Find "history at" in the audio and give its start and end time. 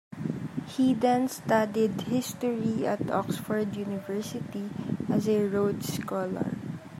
2.01-3.11